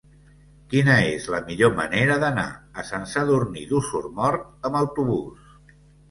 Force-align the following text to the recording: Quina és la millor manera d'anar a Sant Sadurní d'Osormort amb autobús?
Quina 0.69 0.93
és 1.09 1.25
la 1.33 1.41
millor 1.49 1.73
manera 1.79 2.15
d'anar 2.23 2.45
a 2.83 2.85
Sant 2.87 3.05
Sadurní 3.11 3.65
d'Osormort 3.73 4.67
amb 4.71 4.79
autobús? 4.81 5.53